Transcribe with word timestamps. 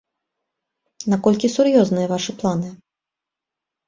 Наколькі 1.13 1.51
сур'ёзныя 1.55 2.07
вашы 2.13 2.31
планы? 2.39 2.71